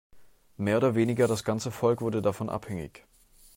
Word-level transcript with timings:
Mehr 0.57 0.77
oder 0.77 0.95
weniger 0.95 1.27
das 1.27 1.43
ganze 1.43 1.69
Volk 1.69 2.01
wurde 2.01 2.23
davon 2.23 2.49
abhängig. 2.49 3.05